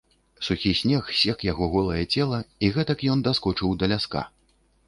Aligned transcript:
Сухі 0.45 0.71
снег 0.79 1.11
сек 1.23 1.45
яго 1.51 1.69
голае 1.75 1.99
цела, 2.15 2.39
і 2.65 2.73
гэтак 2.79 3.07
ён 3.17 3.25
даскочыў 3.29 3.69
да 3.85 3.93
ляска. 3.95 4.29